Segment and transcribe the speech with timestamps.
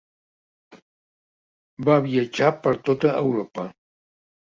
[1.91, 3.71] Va viatjar per tota Europa.